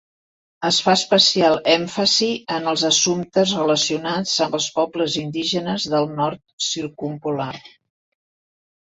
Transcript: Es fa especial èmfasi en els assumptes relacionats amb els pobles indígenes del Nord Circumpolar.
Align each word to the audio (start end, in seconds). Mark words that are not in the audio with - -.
Es 0.67 0.77
fa 0.83 0.93
especial 0.99 1.57
èmfasi 1.73 2.29
en 2.55 2.63
els 2.71 2.85
assumptes 2.87 3.53
relacionats 3.57 4.33
amb 4.45 4.57
els 4.59 4.69
pobles 4.77 5.17
indígenes 5.25 5.85
del 5.95 6.09
Nord 6.21 6.41
Circumpolar. 6.69 7.51